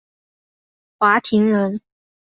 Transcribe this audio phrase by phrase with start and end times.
[0.97, 1.79] 华亭人。